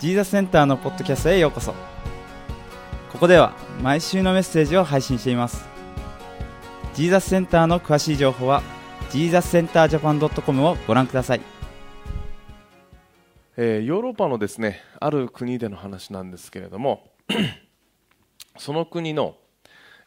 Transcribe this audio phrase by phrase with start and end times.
[0.00, 1.74] ジーザスセンターのポッドキャストへようこそ。
[3.12, 5.68] ここでは毎週のメッセージを配信しています。
[6.94, 8.62] ジーザスセンターの詳しい情報は
[9.10, 11.42] ジーザスセンタージャパン .com をご覧ください。
[13.58, 17.10] えーヨーロッパのですねある国での話なんですけれども
[18.56, 19.36] その国の、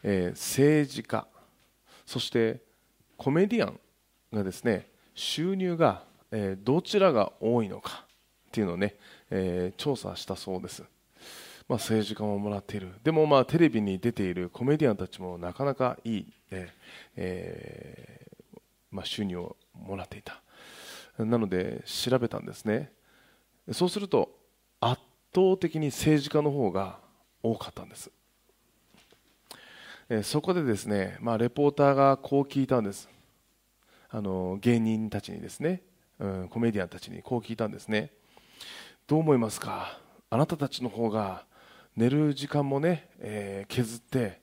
[0.02, 1.28] えー政治家
[2.04, 2.62] そして
[3.16, 3.78] コメディアン
[4.32, 6.02] がですね収入が、
[6.32, 8.04] えーどちらが多いのか
[8.48, 8.94] っていうのをね、
[9.36, 10.82] えー調査したそうです、
[11.68, 12.92] まあ、政治家ももらっている。
[13.02, 16.32] でもまあテレビに出ているコメディアンたちもなかなかいい、
[17.16, 18.60] えー
[18.92, 20.40] まあ、収入をもらっていた。
[21.18, 22.92] なので調べたんですね。
[23.72, 24.30] そうすると
[24.80, 25.00] 圧
[25.34, 27.00] 倒的に政治家の方が
[27.42, 28.10] 多かったんです。
[30.08, 33.08] えそこでですね、まあ、レポーターがこう聞いたんです。
[34.10, 35.82] あの芸人たちにですね、
[36.20, 38.12] うん、コメディアンたちにこう聞いたんですね。
[39.06, 39.98] どう思いますか？
[40.30, 41.44] あなたたちの方が
[41.94, 44.40] 寝る時間もね、えー削って、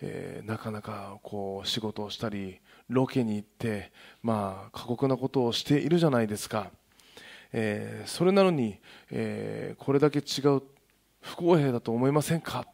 [0.00, 3.90] えーなかなかこう仕事をしたりロケに行って、
[4.22, 6.70] まあ、過酷なことをしているじゃないですか、
[7.52, 8.78] えーそれなのに、
[9.10, 10.62] えこれだけ違う
[11.20, 12.60] 不公平だと思いませんか？
[12.60, 12.66] っ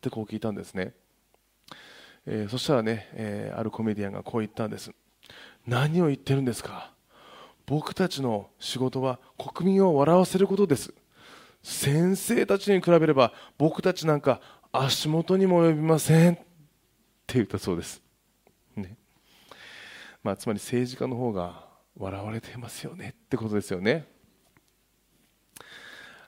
[0.00, 0.94] てこう聞いたんですね、
[2.26, 4.90] えそしたらね、えあるコメディアンがこう言ったんです。
[5.64, 6.90] 何を言ってるんですか？
[7.72, 10.92] 僕たちの仕事は国民を笑わせることです。
[11.62, 14.42] 先生たちに比べれば僕たちなんか
[14.72, 16.34] 足元にも及びません。
[16.34, 16.44] って
[17.36, 18.02] 言ったそうです、
[18.76, 18.98] ね。
[20.22, 21.64] まあ、つまり政治家の方が
[21.96, 23.14] 笑われてますよね。
[23.16, 24.06] ってことですよね。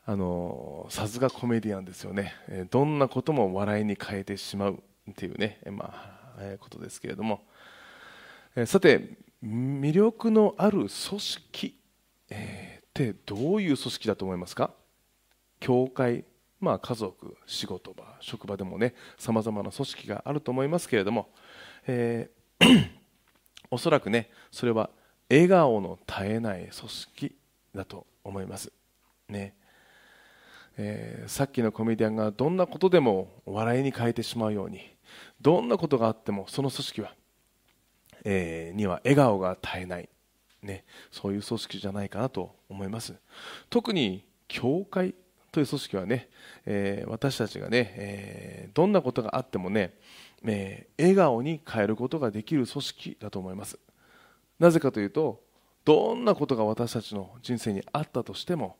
[0.06, 2.32] あのさすがコメディアンですよね。
[2.70, 7.42] どんなことも笑いに変えてしまうっていうね、まあえことですけれども。
[8.64, 11.78] さて魅力のある組織、
[12.30, 14.72] えーってどういう組織だと思いますか？
[15.60, 16.24] 教会、
[16.60, 21.28] まあ、家族仕事場職場でもねさまざまな組織があると思いますけれども、
[21.86, 22.90] えー
[23.70, 24.90] おそらくねそれは
[25.28, 27.36] 笑顔の絶えない組織
[27.74, 28.72] だと思います。
[29.28, 29.54] ね。
[30.76, 34.80] えーさっきのコメディアンがどんなことでも笑いに変えてしまうように
[35.40, 37.14] どんなことがあってもその組織は
[38.24, 40.08] えーには笑顔が絶えない、
[40.62, 43.14] ね、そういう組織じゃないかなと思います。
[43.70, 45.14] 特に教会
[45.52, 46.28] という組織はね、
[46.66, 49.94] えー私たちがね、えーどんなことがあってもね、
[50.44, 53.78] えー笑顔に変えることができる組織だと思います。
[54.58, 55.42] なぜかというと
[55.84, 58.76] どんなことが私たちの人生にあったとしても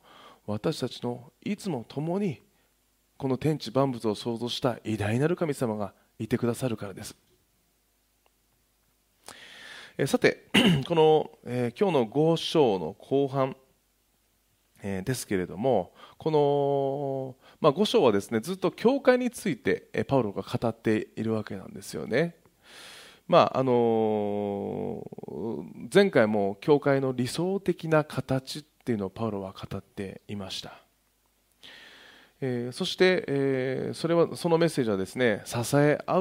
[0.46, 2.40] 私たちのいつも共に
[3.16, 7.16] この天地万物を創造した偉大なる神様がいてくださるからです。
[9.96, 10.48] えさて
[10.88, 13.56] この、えー今日の5章の後半、
[14.82, 22.34] えーですけれどもこの、まあ、5章はですねずっと教会について、えパウロが語っているわけなんですよね。
[23.28, 30.80] まああのー前回も教会の理想的な形っていうのをパウロは語っていました。
[32.40, 36.18] えーそして、えそれはそのメッセージはですね支え合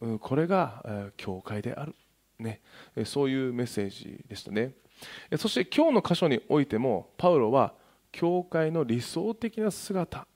[0.00, 1.94] うこれが、え教会である、
[2.38, 2.60] ね、
[3.04, 4.74] そういうメッセージでしたね。
[5.36, 7.74] そして今日の箇所においてもパウロは
[8.12, 10.26] 教会の理想的な姿。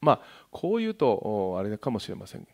[0.00, 0.20] まあ
[0.50, 2.46] こう言うとあれかもしれません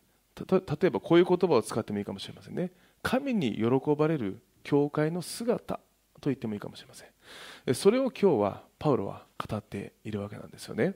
[0.48, 2.72] 例えばこういう言葉を使ってもいいかもしれませんね。
[3.02, 3.64] 神に喜
[3.96, 5.76] ばれる教会の姿
[6.20, 7.74] と言ってもいいかもしれません。
[7.74, 10.94] それを今日はパウロは語っているわけなんですよね。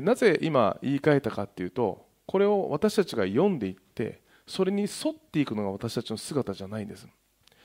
[0.00, 7.06] なぜ今言い換えたかっていうとこれを私たちが読んでいってそれに沿っていくのが私たちの姿じゃないんです。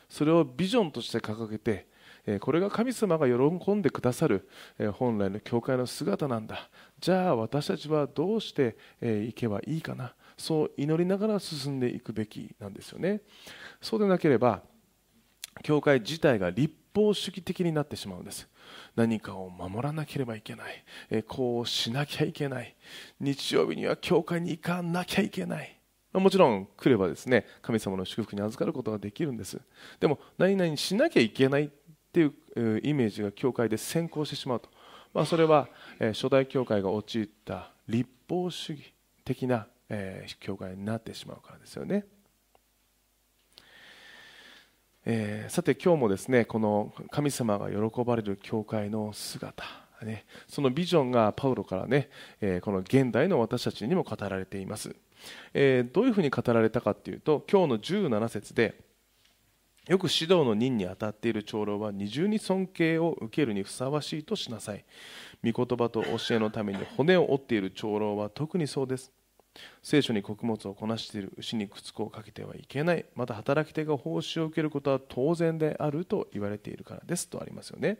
[0.09, 1.87] それをビジョンとして掲げて
[2.39, 4.49] これが神様が喜んでくださる
[4.93, 6.69] 本来の教会の姿なんだ。
[6.99, 10.13] じゃあ私たちはどうしていけばいいかな。
[10.37, 13.21] そう祈りながら進んでいくべきなんですよね。
[13.81, 14.61] そうでなければ
[15.63, 18.47] 教会自体が立法主義的になってしまうんです。
[18.95, 21.23] 何かを守らなければいけない。
[21.23, 22.75] こうしなきゃいけない。
[23.19, 25.76] 日曜日には教会に行かなきゃいけない。
[26.13, 29.59] もちろん来ればですね神様の祝福に預かることができるんです。
[29.99, 31.69] でも何々しなきゃいけないっ
[32.11, 32.33] ていう
[32.83, 34.69] イメージが教会で先行してしまうと、
[35.13, 35.67] まあ、それは
[35.99, 38.93] 初代教会が陥った立法主義
[39.23, 39.67] 的な
[40.39, 42.05] 教会になってしまうからですよね。
[45.05, 49.63] えーさて今日もですねこの神様が喜ばれる教会の姿、
[50.05, 52.09] ね、そのビジョンがパウロからね、
[52.41, 54.95] えーこの現代の私たちにも語られています、
[55.53, 58.87] えーどういうふうに語られたかというと今日の17節で
[59.87, 64.83] よく指導の任に当たっている長老は二重に尊敬を受けるにふさわしいとしなさい。
[65.43, 69.13] 御言葉と教えのために骨を折っている長老は特にそうです。
[69.81, 73.05] 聖書に穀物をこなしている牛に靴子をかけてはいけない。
[73.15, 77.97] また働き手が報酬を受けることは当然であると言われているからですとありますよね。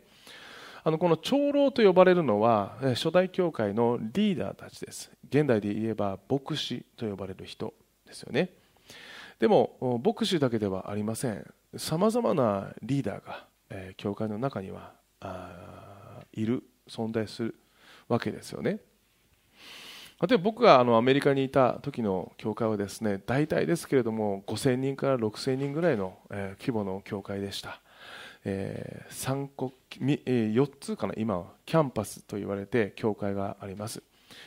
[0.84, 5.10] あのこの長老と呼ばれるのは初代教会のリーダーたちです。
[5.28, 7.74] 現代で言えば牧師と呼ばれる人
[8.06, 8.50] ですよね。
[9.38, 11.46] でも牧師だけではありません。
[11.76, 13.46] さまざまなリーダーが、
[13.96, 14.94] 教会の中には
[16.32, 17.54] いる存在する
[18.08, 18.78] わけですよね。
[20.20, 26.18] 例えば僕があのアメリカにいた時の教会はですね大体ですけれども5000人から6000人ぐらいの、
[26.58, 27.80] 規模の教会でした、
[28.50, 31.12] えー、3, 個4つかな？
[31.16, 34.02] 今はキャンパスと言われて教会があります。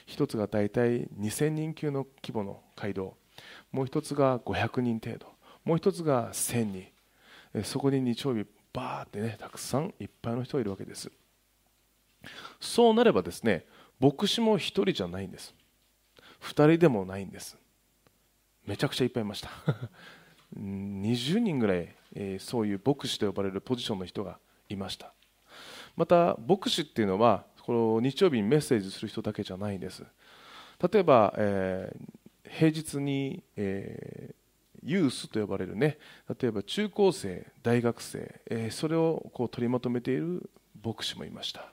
[0.07, 3.15] 1つが大体2000人級の規模の街道。
[3.71, 5.27] もう1つが500人程度。
[5.63, 6.63] もう1つが1000
[7.53, 7.63] 人。
[7.63, 11.11] そこに日曜日バーってねたくさんいっぱいの人がいるわけです。
[12.59, 13.65] そうなればですね
[13.99, 15.53] 牧師も1人じゃないんです。
[16.41, 17.57] 2人でもないんです。
[18.65, 19.49] めちゃくちゃいっぱいいました。
[20.57, 24.37] 20人ぐらい、えー、そういう牧師と呼ばれるポジションの人が
[24.69, 25.13] いました。
[25.95, 30.03] また牧師っていうのはこの日曜日にメッセージする人だけじゃないんです。
[30.91, 34.35] 例えば、えー、平日に、えー、
[34.83, 35.97] ユースと呼ばれるね。
[36.41, 40.49] 例えば中高生大学生、えー、それをこう取りまとめている
[40.83, 41.71] 牧師もいました。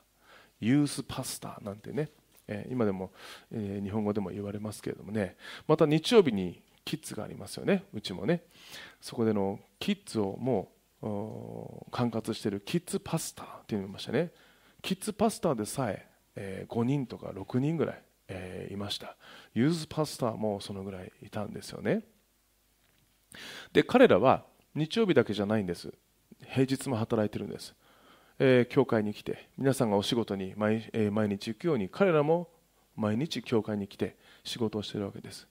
[0.60, 2.10] ユースパスタなんてね。
[2.70, 3.12] 今でも
[3.50, 5.36] 日本語でも言われますけれどもね。
[5.66, 7.84] また日曜日にキッズがありますよね。
[7.92, 8.44] うちもね。
[8.98, 14.32] そこでのキッズをもう管轄しているキッズパスターっていうのがいましたね。
[14.80, 19.18] キッズパスターでさええ5人とか6人ぐらい、えいました。
[19.52, 22.04] ユーズパスターもそのぐらいいたんですよね。
[23.74, 25.92] で彼らは日曜日だけじゃないんです。
[26.46, 27.74] 平日も働いてるんです。
[28.38, 32.48] えー、教会に来て皆さんがお仕事に毎,、えー、毎日行くように彼らも
[32.96, 35.46] 毎日教会に来て仕事をしているわけです。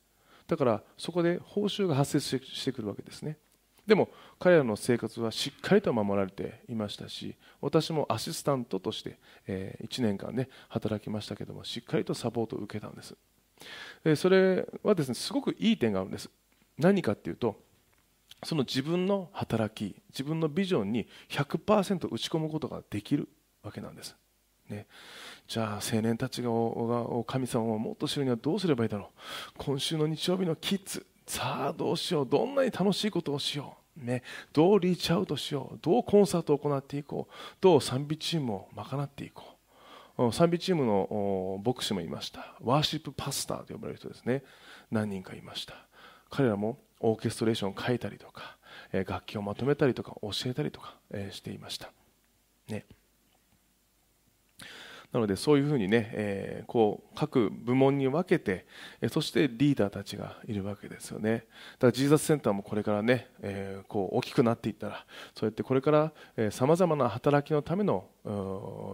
[0.48, 3.38] だからそこで報酬が発生してくるわけですね。
[3.86, 9.18] でも彼らの生活はしっかりと守られていましたし私もアシスタントとして、
[9.48, 13.16] え、1年間ね働きましたけどもしっかりとサポートを受けたんです。
[14.16, 16.30] それはですねすごくいい点があるんです。
[16.78, 17.60] 何かっていうと
[18.44, 23.30] その自分の働き自分のビジョンに100%打ち込むことができる
[23.64, 24.16] わけなんです、
[24.70, 24.88] ね、
[25.48, 26.50] じゃあ青年たちが
[27.26, 29.10] 神様をもっと知るにはどうすればいいだろう。
[29.58, 31.06] 今週の日曜日のキッズ。
[31.26, 32.28] さあどうしよう。
[32.28, 34.24] どんなに楽しいことをしよう、ね、
[34.54, 35.80] どうリーチアウトしよう。
[35.82, 37.34] どうコンサートを行っていこう。
[37.60, 39.44] どう賛美チームを賄っていこ
[40.18, 40.34] う。
[40.34, 42.56] 賛美チームの牧師もいました。
[42.62, 44.44] ワーシップパスターと呼ばれる人ですね。
[44.90, 45.76] 何人かいました。
[46.30, 48.58] 彼らもオーケストレーションを書いたりとか、
[48.92, 50.96] 楽器をまとめたりとか教えたりとか、
[51.32, 51.92] していました、
[52.68, 52.86] ね、
[55.14, 58.66] なのでそういうふうにね、えー、こう各部門に分けて、
[59.02, 61.32] えそしてリーダーたちがいるわけですよね。
[61.34, 61.48] だか
[61.88, 68.10] らジーザスセンターもこれからね、えー、こう大きくなっていったらそうやってこれからさまざまな働きのための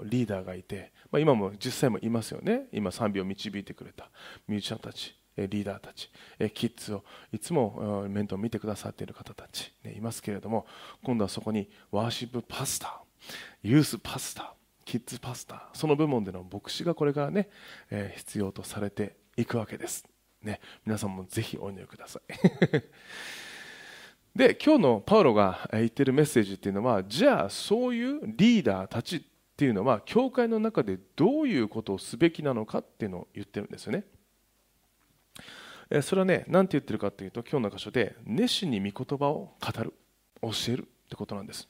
[0.06, 2.68] リーダーがいて、まあ、今も実際もいますよね。
[2.72, 4.10] 今賛美を導いてくれた
[4.48, 6.12] ミュージシャンたちリーダーたち
[6.54, 10.68] キッズをいつも面倒を見てくださっている方たちねいますけれども
[11.04, 12.92] 今度はそこにワーシップパスター
[13.64, 15.70] ユースパスターキッズパスタ。
[15.74, 17.50] その部門での牧師がこれからね
[17.90, 20.06] え必要とされていくわけです、
[20.42, 22.34] ね、皆さんもぜひお祈りください。
[24.36, 29.22] で今日のパウロが言ってるメッセージっていうのはじゃあそういうリーダーたちっ
[29.56, 34.06] ていうのは教会の中でどういうことをすべきなのかっていうのを言ってるんですよね。
[36.02, 39.94] それはね何て言ってるかというと今日の箇所で熱心に御言葉を語る
[40.42, 41.70] 教えるってことなんです。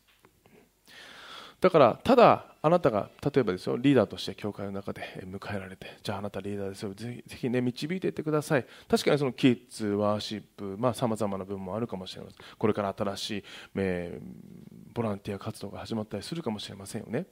[1.63, 6.93] だからただあなたが例えばですよリーダーとして教会の中で迎えられてじゃああなたリーダーですよ。
[6.93, 8.65] ぜひぜひね導いていってください。
[8.89, 12.37] 確かにそのキッズワーシップさまざ、まな部分もあるかもしれません。
[12.57, 13.43] これから新しい、
[13.75, 17.27] えー、ボランティア活動が始まったりするかもしれませんよね。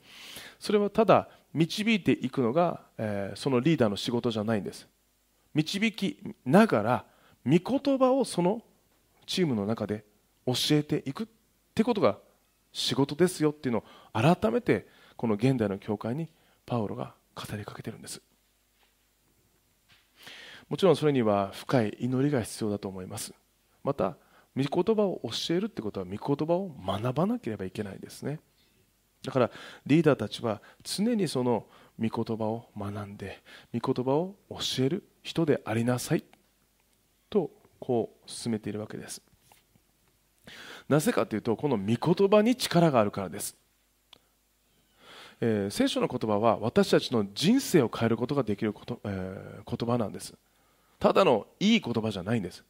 [0.59, 4.87] それはただ導いていくのが、えー、そのリーダーの仕事じゃないんです。
[5.53, 7.05] 導きながら
[7.45, 8.61] 御言葉をその
[9.25, 10.05] チームの中で
[10.45, 11.27] 教えていくっ
[11.75, 12.17] てことが
[12.71, 16.29] 仕事ですよっていうのを改めてこの現代の教会に
[16.65, 18.21] パウロが語りかけてるんです。
[20.69, 23.33] もちろんそれには深い祈りが必要だと思います。
[23.83, 24.15] また
[24.55, 28.39] 御言葉を教えるってことは御言葉を学ばなければいけないですね。
[29.23, 29.51] だから
[29.85, 31.65] リーダーたちは常にその
[31.99, 33.43] 御言葉を学んで
[33.77, 36.23] 御言葉を教える人でありなさい
[37.29, 39.21] とこう進めているわけです。
[40.91, 43.55] なぜかというとこの御言葉に力があるからです。
[45.39, 50.33] えー、聖書の言葉は私たちの人生を変えることができること、えー、言葉なんです。
[50.99, 52.65] ただのいい言葉じゃないんです。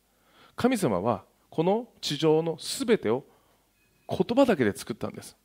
[0.55, 3.23] 神様はこの地上のすべてを
[4.07, 5.35] 言葉だけで作ったんです。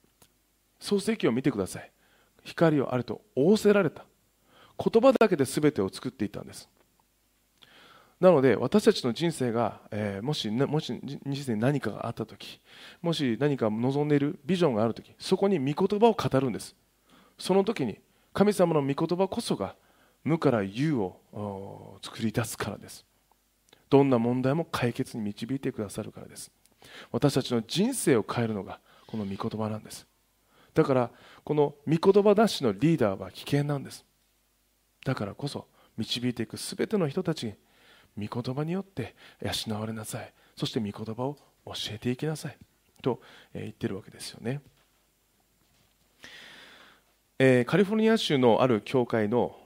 [0.78, 1.90] 創世記を見てください。
[2.44, 4.04] 光をあると仰せられた。
[4.78, 6.68] 言葉だけで全てを作っていたんです。
[8.20, 12.60] なので私たちの人生が、えー、もしもし人生に何かがあった時
[13.02, 16.74] もし何か望んでいるビジョンがある時そこに御言葉を語るんです。
[17.38, 18.00] その時に
[18.32, 19.76] 神様の御言葉こそが
[20.24, 23.04] 無から有を作り出すからです。
[23.88, 26.50] どんな問題も解決に導いてくださるからです。
[27.12, 30.06] 私たちの人生を変えるのがこの御言葉なんです。
[30.74, 31.10] だから
[31.44, 34.04] この御言葉なしのリーダーは危険なんです。
[35.04, 37.54] だからこそ導いていく全ての人たちに
[38.18, 40.32] 御言葉によって養われなさい。
[40.56, 42.56] そして御言葉を教えていきなさい。
[43.02, 43.20] と
[43.54, 44.60] 言ってるわけですよね、
[47.38, 49.56] えー、カリフォルニア州のある教会の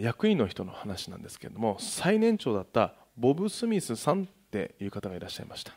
[0.00, 5.72] 役員の人の話なんですけれども最年長だったボブ・スミスさんっていう方がいらっしゃいました。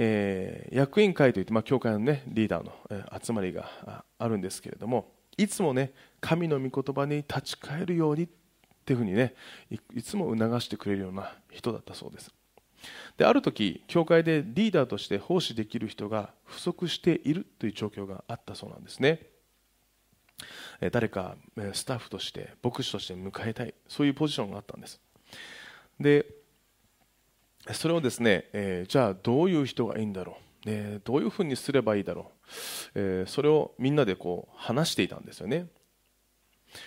[0.00, 2.72] えー、役員会といって、まあ、教会の、ね、リーダーの、
[3.20, 8.28] 集まりがあるんですけれどもいつもね神の御言葉に立ち返るように
[8.88, 9.34] っていうふうにね
[9.94, 12.32] いつも促してくれるような人だったそうです。
[13.18, 19.26] である時教会でリーダーとして奉仕できる人が不足しているという状況があったそうなんですね。
[20.90, 21.36] 誰か
[21.74, 24.98] スタッフとして牧師として迎えたいそういうポジションがあったんです。
[26.00, 26.24] で
[27.74, 32.44] それをですね、えー、じゃあどういう人がいいんだろう、ね、どういうふうにすればいいだろう、
[32.94, 35.66] えー、それをみんなでこう話していたんですよね。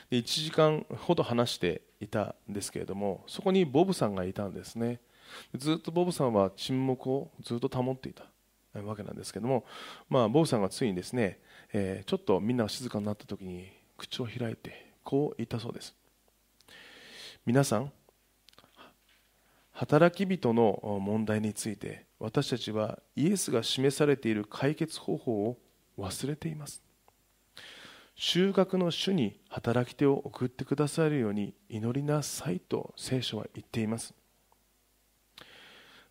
[0.10, 5.00] で1時間ほど話していたんですけれどもそこにボブさんがいたんですね。
[5.56, 8.26] ずっとボブさんは沈黙をずっと保っていた
[8.82, 9.66] わけなんですけども、
[10.10, 11.40] まあ、ボブさんがついにですね、
[11.72, 15.96] えー、ちょっとみんなが静かになった時に口を開いてこう言ったそうです。
[17.46, 17.92] 皆さん
[19.72, 25.58] 働き人の問題について私たちはイエスが示されている解決方法を
[25.98, 26.84] 忘れています。
[28.24, 34.14] 収穫の主に働き手を送ってくださるように祈りなさいと聖書は言っています。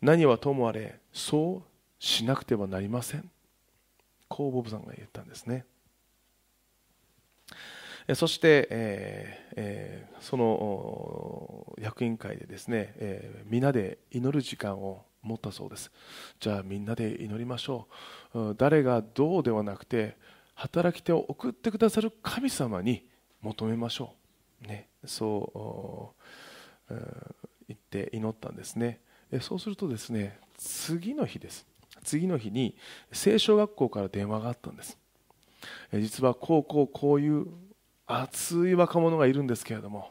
[0.02, 3.30] 何はともあれそうしなくてはなりません。
[4.26, 5.64] こうボブさんが言ったんですね。
[8.16, 15.92] そして、えーえー、その役員会でですね、えー、みんなで祈る時間を持ったそうです。
[16.40, 17.86] じゃあみんなで祈りましょ
[18.34, 18.56] う。
[18.58, 20.16] 誰がどうではなくて
[20.60, 23.06] 働き手を送ってくださる神様に
[23.40, 24.12] 求めましょ
[24.62, 26.14] う、ね、そ
[26.90, 26.94] う
[27.66, 29.00] 言って祈ったんですね。
[29.40, 31.66] そうするとですね次の日です。
[32.04, 32.76] 次の日に
[33.10, 34.98] 聖書学校から電話があったんです。
[35.94, 37.46] 実はこうこうこういう
[38.06, 40.10] 熱い若者がいるんですけれども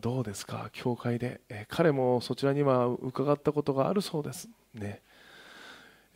[0.00, 0.70] どうですか？
[0.72, 4.48] 教会で、彼もそちらには伺ったことがあるそうです。
[4.74, 5.02] ね。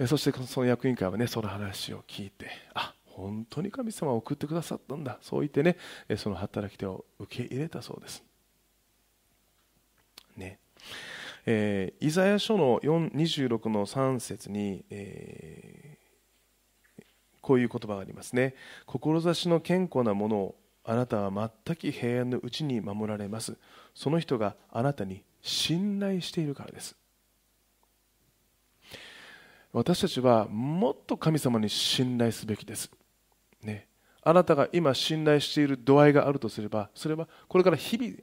[0.06, 5.18] そしてその役員会はねその話を聞いてあ本当に神様を送ってくださったんだ。
[5.20, 5.76] そう言ってね
[6.16, 8.22] その働き手を受け入れたそうです。
[10.36, 10.58] ね。
[11.46, 15.98] えー、イザヤ書の4 26の3節に、えー
[17.48, 23.58] こういう言葉がありますね志の健康なものをあなたは全く平安のうちに守られます。
[23.94, 26.96] その人があなたに信頼しているからです。
[29.72, 32.90] 私たちはもっと神様に信頼すべきです、
[33.62, 33.86] ね、
[34.22, 38.14] あなたが今信頼している度合いがあるとすればそれはこれから日々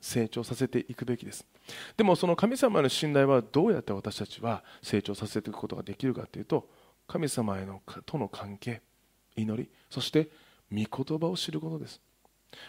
[0.00, 1.44] 成長させていくべきです。
[1.96, 6.68] でもその神様への信頼はどうやって私たちは成長させていくことができるかというと
[7.08, 8.82] 神様へのとの関係
[9.34, 10.28] 祈りそして
[10.70, 12.00] 御言葉を知ることです。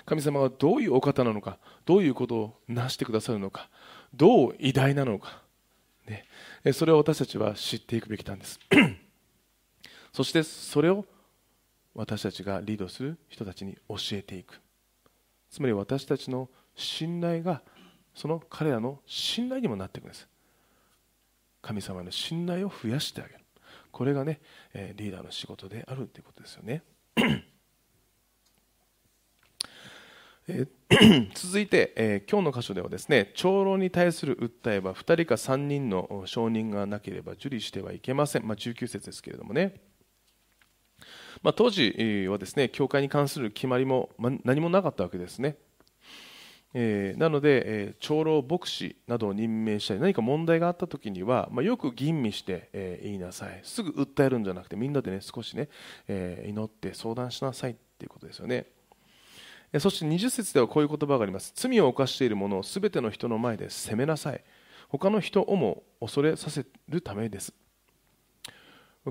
[0.05, 3.69] 神様がどういうお方なのかどういうことをなしてくださるのか
[4.13, 5.41] どう偉大なのか、
[6.07, 6.25] ね、
[6.73, 8.59] それを私たちは知っていくべきなんです。
[10.13, 11.05] そしてそれを
[11.93, 14.59] 私たちがリードする人たちに教えていく。
[15.49, 17.61] つまり私たちの信頼が
[18.13, 20.27] その彼らの信頼にもなっていくんです。
[21.61, 23.39] 神様の信頼を増やしてあげる。
[23.91, 24.39] これがね、
[24.73, 26.83] えリーダーの仕事であるということですよね。
[30.47, 30.65] え
[31.35, 39.81] 続いて、えー、今日の箇所ではですね長老に対する訴えは2人か3人の証人がなければ受理してはいけません、まあ、19節ですけれどもね、
[41.43, 44.09] まあ、当時はですね教会に関する決まりも、
[44.45, 45.57] 何もなかったわけですね。
[46.73, 53.61] えー、なので、え、長老牧師などを任命したり何か問題があった時には、まあ、よく吟味して、え、言いなさい。
[53.63, 55.69] すぐ訴えるんじゃなくてみんなで、ね、少しね、
[56.07, 58.67] え、祈って相談しなさいということですよね。
[59.79, 61.51] そして20節ではこういう言葉があります。
[61.55, 64.43] 罪を犯している者を全ての人の前で責めなさい。
[64.89, 67.53] 他の人をも恐れさせるためです。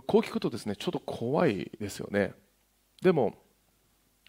[0.07, 2.33] こう聞くとですねちょっと怖いですよね。
[3.03, 3.35] でも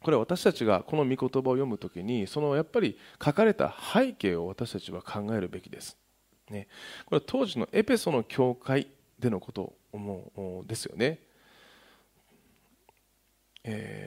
[0.01, 5.97] これは私たちがこの御言葉を読むときにそのやっぱり書かれた背景を私たちは考えるべきです、
[6.49, 6.67] ね、
[7.05, 11.19] これは当時のエペソの教会でのことを思うですよね、
[13.63, 14.06] え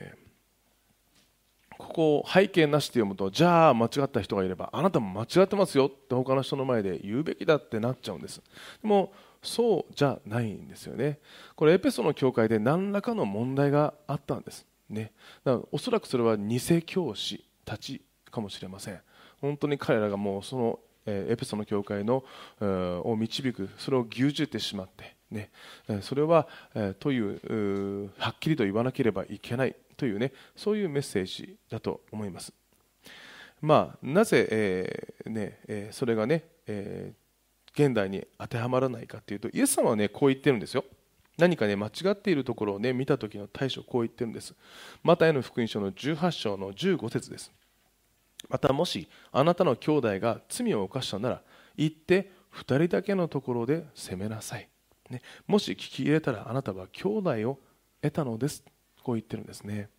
[1.91, 8.41] ここを背景なしで読むとじゃあ間違った人がいればあなたも間違ってますよって他の人の前で言うべきだってなっちゃうんです。
[8.81, 9.11] でも
[9.43, 11.19] そうじゃないんですよね。
[11.55, 14.65] これエペソの教会で何らかの問題があったんです。
[14.89, 15.11] ね、
[15.43, 19.01] だからおそらくそれは偽教師たちかもしれません。
[19.41, 22.23] 本当に彼らがもうそのエペソの教会の
[22.61, 25.49] を導くそれを牛耳ってしまって、ね、
[26.01, 26.47] それは
[26.99, 29.75] というはっきりと言わなければいけない。
[30.01, 32.51] というねそういうメッセージだと思います。
[33.61, 40.85] まあなぜ、えー、ねえそれがね、えー、現代に当てはまらないかというとイエス様はねこう言ってるんですよ。
[41.37, 44.55] 何かね間違っているところをね見た時の対処こう言ってるんです。
[45.03, 47.51] マタイの福音書の18章の15節です。
[48.49, 51.41] またもしあなたの兄弟が罪を犯したなら
[51.77, 54.67] 行って2人だけのところで責めなさい、
[55.11, 57.59] ね、もし聞き入れたらあなたは兄弟を
[58.01, 58.63] 得たのです。
[59.03, 59.89] こう言ってるんですね。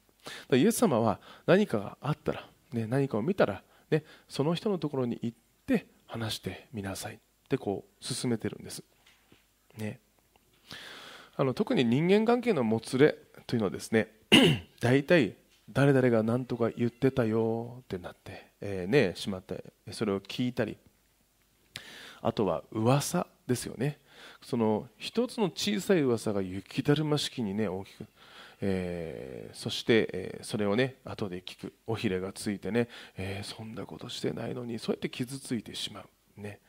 [0.52, 7.18] イエス様は何かがあったら、ね、何かを見たら、ね、その人のところに行って話してみなさいっ
[7.48, 8.84] てこう進めてるんです、
[9.76, 9.98] ね、
[11.36, 13.16] あの特に人間関係のもつれ
[13.46, 14.08] というのはですね
[14.80, 15.34] 大体
[15.70, 20.76] 誰々が何とか言ってたよってなって、えー、ね、しまってそれを聞いたり
[22.20, 23.98] あとは噂ですよね。
[24.42, 28.06] その一つの小さい噂が雪だるま式にね大きく、
[28.64, 31.74] えー、そして、えー、それをね後で聞く。
[31.88, 36.40] 尾ひれがついてね、えー、そんなことしてないのにそうやって傷ついてしまう。
[36.40, 36.60] ね。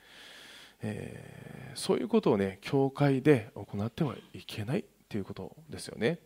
[0.82, 6.20] え、そういうことをね教会で行ってはいけないということですよね。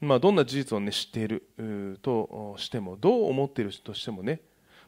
[0.00, 4.40] まあ、どんな事実を、ね、知っているとしてもどう思っているとしてもね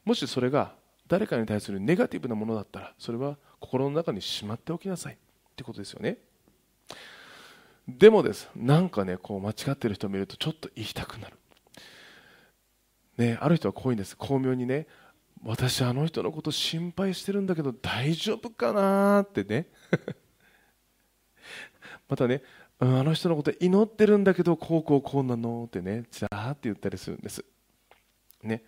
[0.04, 0.74] もしそれが
[1.06, 5.16] 誰かに対するネガティブなものだったらそれは心の中にしまっておきなさいっ
[5.54, 6.18] てことですよね。
[7.86, 8.48] でもです。
[8.56, 11.36] なんかねこう間違ってる人を見るとちょっと言いたくなる。
[13.18, 14.16] ねある人はこういうんです。
[14.16, 14.86] 巧妙にね
[15.42, 19.22] 私あの人のこと心配してるんだけど大丈夫かな？
[19.22, 19.68] ってね。
[22.08, 22.42] またね、
[22.80, 25.64] うん、あの人のこと祈ってるんだけどこうこうこうなの？
[25.66, 27.44] ってねザーって言ったりするんです。
[28.42, 28.64] ね。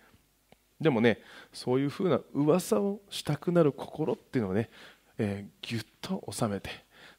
[0.79, 4.69] でもねそういうふうな噂をしたくなる心っていうのをね、
[5.17, 6.69] えー、ぎゅっと収めて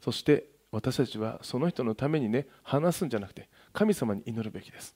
[0.00, 4.94] そして私たちはその人のためにね話すんじゃなくて神様に祈るべきです。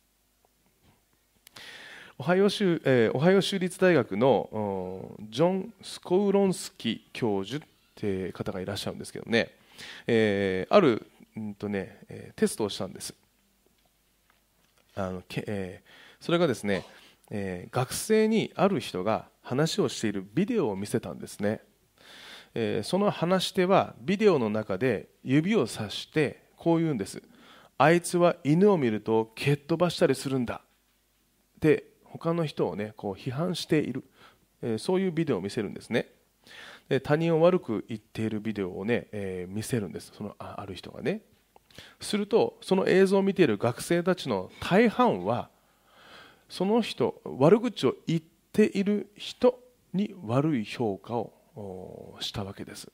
[2.18, 9.50] オハイオ州,、えー、オハイオ州立大学のジョン・スコウロンスキ教授って方がいらっしゃるんですけどね、
[10.06, 11.06] えー、ある、
[11.40, 13.14] んとね、テストをしたんです。
[14.94, 16.84] あのけ、えー、それがですね、
[17.30, 21.62] えー、学生にある人が話をしているビデオを見せたんですね、
[22.54, 27.22] え、その話し手はビデオの中で指をさしてこう言うんです。
[27.78, 30.62] あいつは犬を見ると蹴っ飛ばしたりするんだ。
[31.56, 34.04] って他の人をねこう批判している、
[34.62, 36.08] え、そういうビデオを見せるんですね。
[36.88, 40.12] で他人を悪く言っているビデオをね、え、見せるんです。
[40.14, 41.22] そのあある人がね。
[42.00, 45.48] するとその映像を見ている学生たちの大半は
[46.48, 48.20] その人悪口を言っ
[48.52, 49.58] ている人
[49.94, 51.32] に悪い評価を
[52.20, 52.90] したわけです。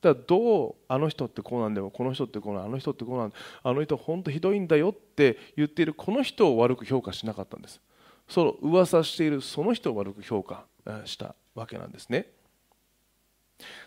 [0.00, 7.80] だからどうあの人ってこうなんだよこの人ってこうなんあの人ってこうなんあの人本当ひどいんだよって言っているこの人を悪く評価しなかったんです。
[8.28, 10.64] その噂しているその人を悪く評価
[11.04, 12.26] したわけなんですね。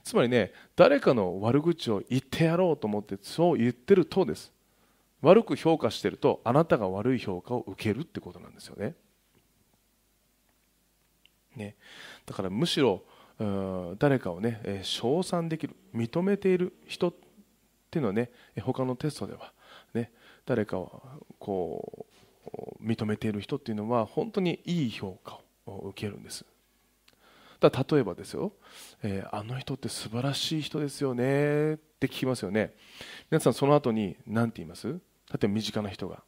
[0.03, 4.51] つまりね誰かの悪口を言ってやろうと思ってそう言ってるとです。
[5.21, 8.95] 悪く評価してるとあなたが悪い評価を受けるってことなんですよね。
[11.55, 11.75] ね。
[12.25, 13.03] だからむしろ
[14.00, 17.13] 誰かをね、え称賛できる認めている人っ
[17.91, 19.54] ていうのはね他のテストでは
[19.93, 20.12] ね
[20.45, 21.02] 誰かを
[21.39, 22.08] こ
[22.80, 26.45] う認めている人っていうのは本当にいい評価を受けるんです。
[27.60, 28.54] だ例えばですよ、
[29.02, 32.73] えー、あの人って素晴らしい人ですよねって聞きますよね。
[33.32, 34.88] 皆さんその後に何て言います？
[34.88, 36.23] 例えば身近な人が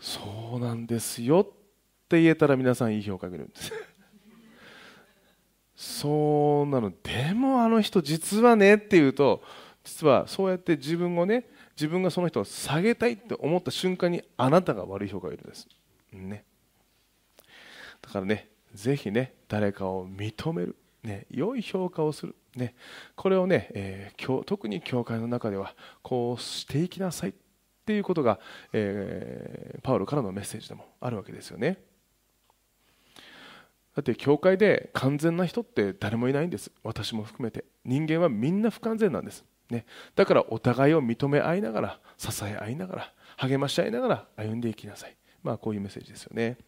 [0.00, 1.44] そうなんですよっ
[2.08, 3.72] て言えたら皆さんいい評価を受けるんです。
[5.76, 6.90] そうなの。
[7.02, 9.42] でもあの人実はねっていうと
[9.84, 15.68] 実はそうやって自分をね自分がその人を下げたいって思った瞬間にあなたが悪い評価を得るんです、
[16.12, 16.44] ね、
[18.00, 22.74] だからねぜひね誰かを認める、ね、良い評価をする、ね、
[23.14, 27.32] これをね、えー、特に教会の中ではこうしていきなさいっ
[27.84, 28.40] ていうことが、
[28.72, 31.78] えー、パウロからのメッセージでもあるわけですよね。
[33.96, 36.70] だって教会で完全な人って誰もいないんです。
[36.84, 37.64] 私も含めて。
[37.82, 45.16] 人間はみんな不完全なんです、ね、だからお互いを認め合いながら支え合いながら励まし合いながら歩んでいきなさい。
[45.42, 46.58] まあこういうメッセージですよね。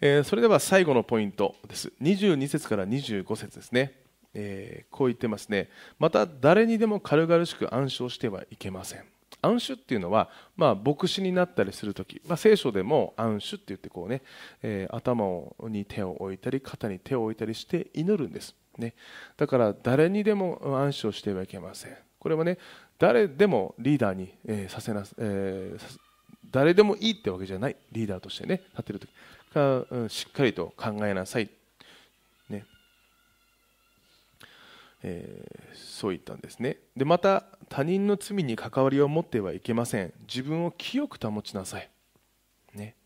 [0.00, 1.92] えー、それでは最後のポイントです。
[2.00, 3.92] 22節から25節ですね、
[4.32, 5.68] えー、こう言ってますね。
[5.98, 9.04] また誰にでも軽々しく暗唱してはいけません。
[9.42, 14.22] 暗守っていうのは、まあ、牧師になったりするとき、まあ、聖書でも暗守って言ってこうね、
[14.62, 18.94] えー、頭に手を置いたり肩に手を置いたりして祈るんです、ね、
[19.36, 21.96] だから誰にでも暗守をしてはいけません。
[22.18, 22.58] これはね
[22.98, 25.98] 誰でもリーダーに、えー、させな、えー、
[26.50, 29.10] 誰でもいいってわけじゃないリーダーとしてね立ってるとき
[29.54, 31.48] が、うん、しっかりと考えなさい、
[32.50, 32.66] ね
[35.02, 36.78] えー、そう言ったんですね。
[36.96, 40.12] でまた他人の罪に関わりを持ってはいけません。
[40.28, 41.90] 自分を清く保ちなさい、
[42.74, 42.96] ね、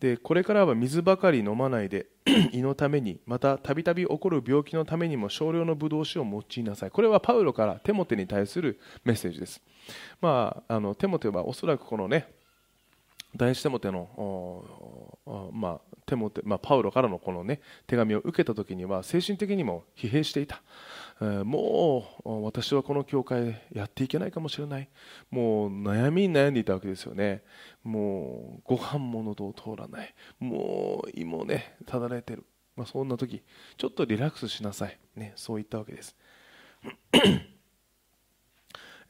[0.00, 2.06] でこれからは水ばかり飲まないで
[2.52, 6.90] 胃のためにまたたびたび起こる病気のためにも少量のブドウ酒を用いなさい。
[6.90, 9.62] これはパウロからテモテに対するメッセージです、
[10.20, 12.32] まあ、あのテモテはおそらくこのね
[13.36, 20.62] 第一テモテの、まあテモテまあ、パウロからのこの、ね、手紙を受けた時には精神的にも疲弊していた、
[21.20, 24.88] えー、もう私はこの教会やっていけないかもしれない。
[25.30, 27.42] もう悩みに悩んでいたわけですよね。
[27.82, 30.14] もうご飯も喉を通らない。
[30.38, 32.44] もう胃もねただれてる、
[32.76, 33.42] まあ、そんな時
[33.76, 36.16] ちょっとリラックスしなさい、ね、そう言ったわけです。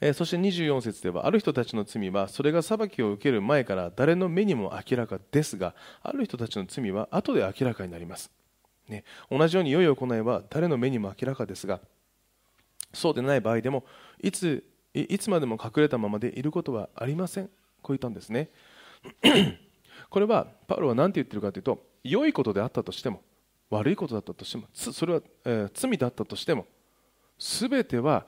[0.06, 8.30] えそして24節ではある人たちの罪はそれが裁きを受ける前から誰の目にも明らかですがある人たちの罪は後で明らかになります、
[8.86, 11.80] ね、同じように良い行いは誰の目にも明らかですが
[12.92, 13.84] そうでない場合でも
[14.22, 14.62] いつ
[14.94, 17.46] いつまでも隠れたままでいることはありません。
[17.82, 18.48] こう言ったんですね。
[20.08, 23.20] これはパウロは何て言ってるかというと良いことであったとしても
[23.70, 26.66] 悪いことだったとしてもそれは、えー、罪だったとしても
[27.38, 28.26] 全ては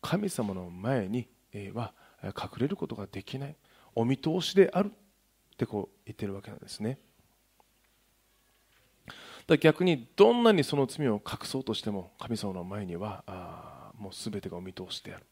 [0.00, 1.28] 神様の前に
[1.74, 3.56] は隠れることができない。
[3.94, 4.92] お見通しである。
[4.92, 6.98] ってこう言ってるわけなんですね。
[9.48, 15.24] だ逆にどんなにその罪を隠そうとしても神様の前にはもう全てがお見通しである。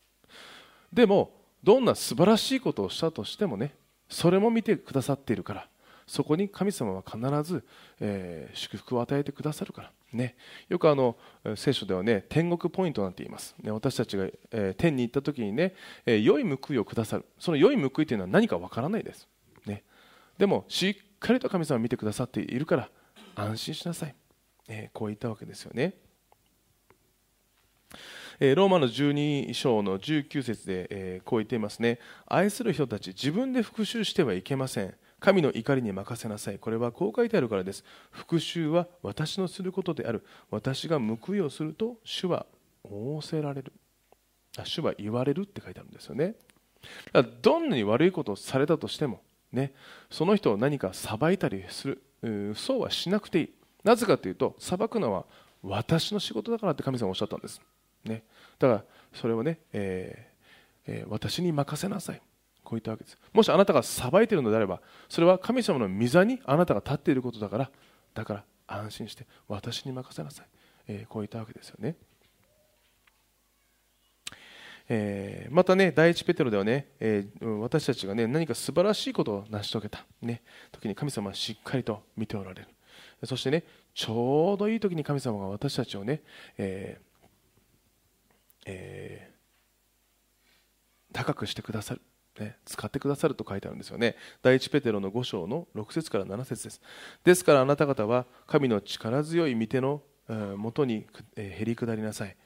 [0.92, 1.30] でも
[1.62, 3.74] どんな素晴らしいことをしたとしてもね
[4.08, 5.68] それも見てくださっているから
[6.06, 7.64] そこに神様は必ず、
[8.00, 9.92] えー、祝福を与えてくださるから。
[10.12, 10.36] ね、
[10.68, 11.16] よくあの
[11.56, 15.74] 聖書ではね天国ポイントなんて言います、ね、私たちが、えー、天に行った時にね、
[16.06, 17.24] えー、良い報いをくださる。
[17.38, 19.28] その良い報いというのは何かわからないです、
[19.66, 19.82] ね、
[20.38, 22.88] でもしっかりと神様を見てくださっているから
[23.34, 24.14] 安心しなさい、
[24.68, 25.94] えー、こう言ったわけですよね。
[28.38, 31.98] えローマの12章の19節で、えこう言っていますね。
[32.26, 34.94] 愛する人たち自分で復讐してはいけません。
[35.26, 36.58] 神の怒りに任せなさい。
[36.60, 37.82] これはこう書いてあるからです。
[38.12, 40.24] 復讐は私のすることである。
[40.52, 42.46] 私が報いをすると主は
[42.84, 43.72] 仰せられる。
[44.62, 46.36] 主は言われるって書いてあるんですよね。
[47.42, 49.72] どんなに悪いことをされたとしても、ね、
[50.12, 51.88] その人を何か裁いたりす
[52.22, 53.54] る、そうはしなくていい。
[53.82, 55.24] なぜかというと、裁くのは
[55.60, 57.60] 私の仕事だからって神様おっしゃったんです。
[58.04, 58.22] ね、
[58.60, 62.22] だからそれをね、えーえー、私に任せなさい。
[62.66, 63.16] こう言ったわけです。
[63.32, 67.70] もしあなたが裁いているのであればそれは神様の御座にあなたが立っていることだから
[68.12, 70.46] だから安心して私に任せなさい、
[70.88, 71.94] えー、こう言ったわけですよね、
[74.88, 82.68] えー、またね第一ペテロではね、えー、私たちがね何か素晴らしいことを成し遂げた、ね、時に神様はしっかりと見ておられる。
[83.24, 83.62] そしてね
[83.94, 86.22] ちょうどいい時に神様が私たちをね、
[86.58, 87.06] えー
[88.66, 92.00] えー、高くしてくださる。
[92.38, 94.16] ね、使ってくださると書いてあるんですよね。
[94.42, 96.80] 第一ペテロの5章の6節から7節です。
[97.24, 100.02] ですからあなた方は神の力強い御手の
[100.56, 102.36] もとにへり下りなさい。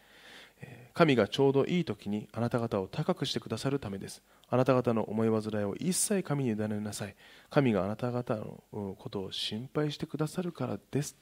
[0.92, 4.22] 神がちょうどいい時にあなた方を高くしてくださるためです。
[4.48, 7.16] あなた方の思い煩いを一切神に委ねなさい。
[7.48, 8.62] 神があなた方の
[8.98, 11.16] ことを心配してくださるからです。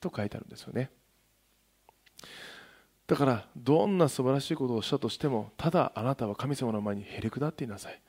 [0.00, 0.90] と書いてあるんですよね。
[3.08, 8.00] だからどんな素晴らしいことをしたとしてもただあなたは神様の前にへりくだっていなさい。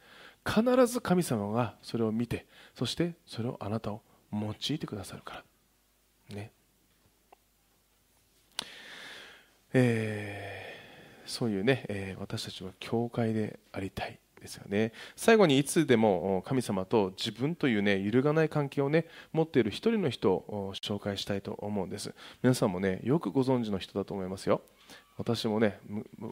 [0.46, 5.44] 必ず神様がそれを見てそしてそれをあなたを用いてくださるか
[6.30, 6.36] ら。
[6.36, 6.52] ね。
[9.72, 14.20] えー、そういうね、えー、私たちは教会でありたい。
[14.40, 14.94] ですよね。
[15.16, 22.14] 最後にいつでも神様と自分というね揺るがない関係をね持っている一人の人を紹介したいと思うんです。
[22.42, 24.62] 皆さんもねよくご存知の人だと思いますよ。
[25.18, 25.80] 私もね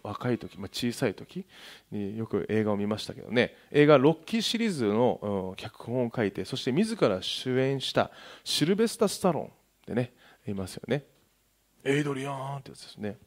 [0.01, 1.45] 若い時、まあ、小さい時
[1.91, 3.53] によく映画を見ましたけどね。
[3.71, 8.11] 映画「ロッキー」シリーズの脚本を書いてそして自ら主演した
[8.43, 9.51] シルベスタ・スタロン
[9.85, 10.13] でね
[10.47, 11.03] いますよね。
[11.83, 13.17] エイドリアンってやつですね。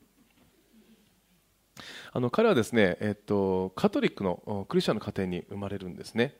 [2.12, 6.34] あの彼はですね、えっと、カトリックのクリスチャンの家庭に生まれるんですね。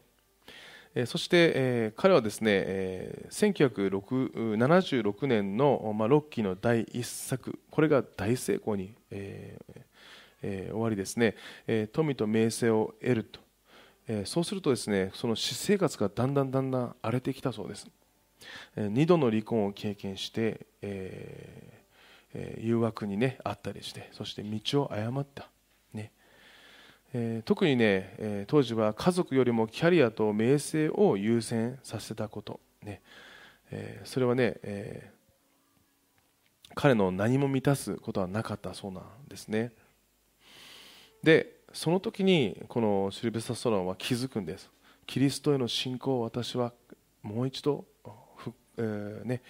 [0.94, 9.57] えそして、え彼はですね、え1976年の、まあ、ロッキーの第1作これが大成功に、え
[10.42, 11.37] えー、終わりですね、
[11.68, 13.40] え富と名声を得ると、
[14.09, 17.87] えそうするとですねその私生活がだんだんだんだん荒れてきたそうです、
[18.74, 21.80] え2度の離婚を経験して、え
[22.35, 25.49] え誘惑にねあったりしてそして道を誤った。
[25.93, 26.12] ね。
[27.12, 33.03] えー、特にね、えー、当時は家族よりもキャリアと名声を優先させたこと、ね。
[33.71, 35.11] えー、それはね、え
[36.75, 39.73] 彼の何も満たすことはなかったそうなんですね。
[41.23, 44.71] でその時にこのシルベスタ・ストロンは気づくんです。
[45.07, 46.73] キリストへの信仰を私は
[47.23, 47.85] もう一度
[48.37, 49.43] 復,、えーね、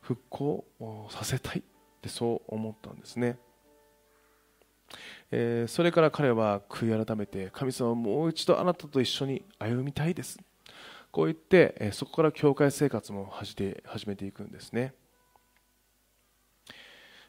[0.00, 0.64] 復興
[1.10, 1.62] させたい。
[1.98, 3.38] ってそう思ったんですね。
[5.30, 10.38] えー、それから彼は悔い改めて神様もう一度あなたと一緒に歩みたいです。
[11.10, 14.92] こう言って、えー、そこから教会生活も始めていくんですね、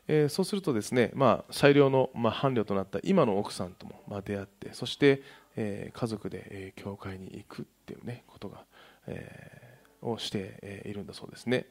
[0.07, 5.23] えー、そうするとですね、まあ、最良の、まあ、伴侶となった今の奥さんとも、まあ、出会ってそして、
[5.55, 8.65] え家族で、え教会に行くっていう、ね、ことが、
[9.07, 11.65] えをしているんだそうですね。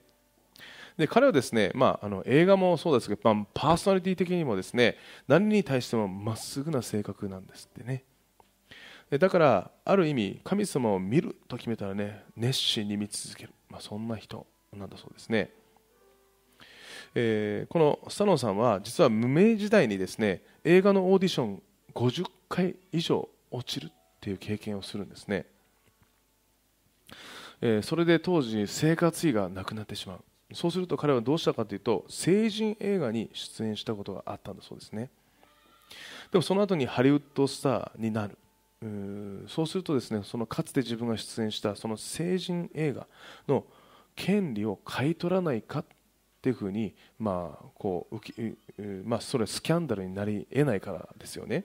[0.98, 4.96] で彼はですね、まあ、あの映画もそうですけど、まあ、パーソナリティ的にもですね
[5.28, 8.04] 何に対してもまっすぐな性格なんですってね。
[9.10, 15.50] だからある意味神様を見ると決めたらね熱心に見続ける、まあ、そんな人なんだそうですね、
[17.14, 21.62] えー、このスタロンさんは実は無名時代にですね映画のオーディション
[21.94, 25.46] 50回以上落ちるっていう経験をするんですね、
[27.62, 30.24] えー、それで当時生活費がなくなってしまう。
[30.52, 35.10] そうすると彼はどうしたかというと成人映画に出演したことがあったんだそうですね。
[36.32, 38.36] でもその後にハリウッドスターになる。
[39.48, 43.06] そうするとですねそのかつて自分が出演したその成人映画
[43.48, 43.64] の
[44.14, 45.84] 権利を買い取らないかっ
[46.40, 51.64] ていうふうに、まあこうまあ、それはスキャンダルになり得ないからですよね。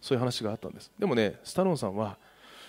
[0.00, 0.90] そういう話があったんです。
[0.98, 2.16] でもねスタロンさんは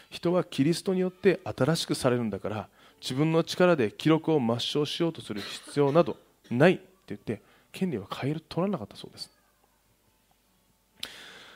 [0.10, 2.68] 人はキリストによって新しくされるんだから
[3.02, 6.18] 自分の力で記録を抹消しようとする必要など
[6.50, 9.32] ないって言って権利は変える取らなかったそうです。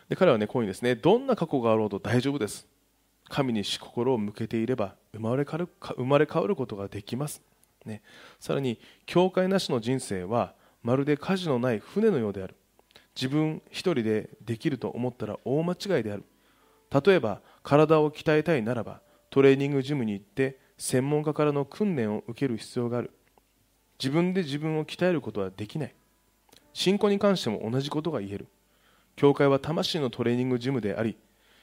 [0.10, 0.96] で彼はねこういうにですね。
[0.96, 2.68] どんな過去があろうと大丈夫です。
[3.30, 7.42] 神にし心を向けていれば生まれ変わる生まれ変わることができます、
[7.86, 8.02] ね、
[8.40, 10.54] さらに教会なしの人生は
[10.84, 12.56] まるで舵のない船のようである。
[13.16, 16.24] 自分一人でできると思ったら大間違いである。
[17.06, 23.12] 例えば体を鍛えたいならばトレーニングジムに行って専門家からの訓練を受ける必要がある。
[23.98, 25.96] 自分で自分を鍛えることはできない。
[26.74, 28.48] 信仰に関しても同じことが言える。
[29.16, 31.16] 教会は魂のトレーニングジムであり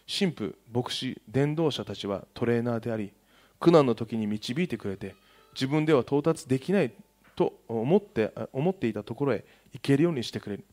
[0.08, 3.12] 神父牧師伝道者たちはトレーナーであり
[3.58, 5.14] 苦難の時に導いてくれて
[5.52, 6.92] 自分では到達できない
[7.36, 10.64] と思って思っていたところへ行けるようにしてくれる。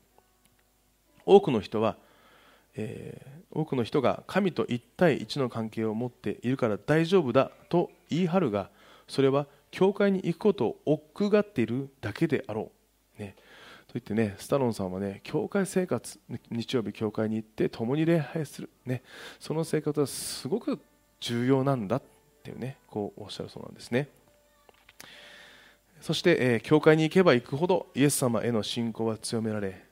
[1.26, 1.98] 多くの人は
[2.78, 8.70] えー、多くの人が神と1対1の関係を持っているから大丈夫だと言い張るが
[9.08, 12.72] それは教会に行くことを億劫がっているだけであろ
[13.20, 13.36] う、ね、
[13.88, 16.20] と言ってねスタロンさんはね教会生活
[16.52, 19.04] 日曜日教会に行って共に礼拝する、ね、
[19.40, 20.80] その生活はすごく
[21.20, 22.02] 重要なんだっ
[22.44, 24.10] ていうねこうおっしゃるそうなんですね。
[26.02, 29.84] そして、えー、教会に行けば行くほどイエス様への信仰は強められ、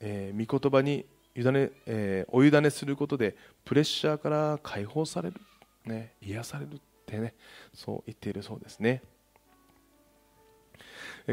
[0.00, 5.40] えー、御言葉に委ね、えー、お委ねすることでプレッシャーから解放される、
[5.84, 6.80] ね、癒される。
[7.06, 7.34] ってね
[7.72, 9.02] そう言っているそうですね。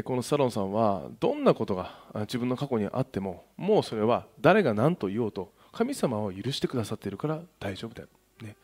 [0.04, 8.08] このサロンさんはどんなことが自分の過去にあってももうそれは誰が何と言おうと神様を許してくださっているから大丈夫だよ、
[8.42, 8.56] ね、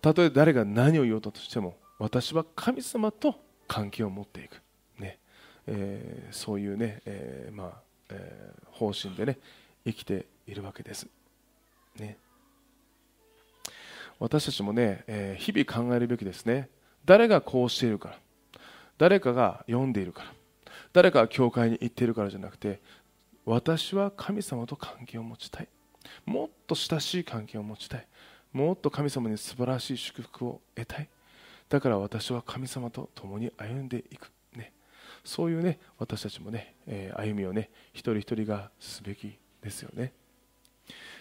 [0.00, 3.34] たとえ誰が何を言おうとしても私は神様と
[3.66, 4.62] 関係を持っていく、
[5.00, 5.18] ね。
[5.66, 9.38] えー、そういうね、えー、まあえー、方針でね
[9.84, 11.06] 生きているわけです。
[11.98, 12.18] ね、
[14.18, 16.68] 私たちもね、えー、日々考えるべきですね。
[17.04, 18.18] 誰がこうしているから、
[18.98, 20.32] 誰かが読んでいるから、
[20.92, 22.80] 誰かが教会に行っているからじゃなくて、
[23.44, 25.68] 私は神様と関係を持ちたい。
[26.24, 28.06] もっと親しい関係を持ちたい。
[28.52, 31.08] もっと神様に素晴らしい祝福を得たい。
[31.68, 34.72] だから私は神様と共に歩んでいく、ね、
[35.24, 40.12] そういうね私たちもね、えー、歩みをね一人一人がすべきですよね、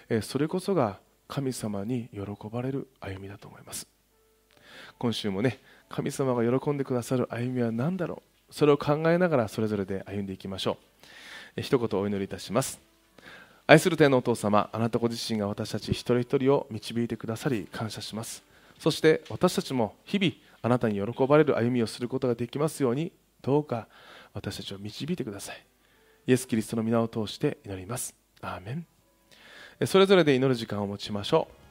[0.10, 3.88] えー、それこそが神様に喜ばれる歩みだと思います。
[4.97, 5.59] 今週もね
[5.89, 8.53] 神様が喜んでくださる歩みは何だろう。
[8.53, 10.77] それを考えながらそれぞれで歩んでいきましょ
[11.57, 12.79] う、一言お祈りいたします。
[13.67, 18.43] 愛する天のお父様あなたご自身が私たち一人一人を導いてくださり感謝します。
[18.79, 23.11] そして私たちも日々あなたに喜ばれる歩みをすることができますように
[23.41, 23.88] どうか
[24.33, 25.65] 私たちを導いてください。
[26.27, 28.15] イエス・キリストの皆を通して祈ります。
[28.41, 28.94] アーメン。
[29.83, 31.64] それぞれで祈る時間を持ちましょう。